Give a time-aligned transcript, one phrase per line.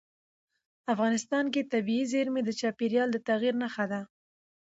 [0.93, 4.01] افغانستان کې طبیعي زیرمې د چاپېریال د تغیر نښه ده.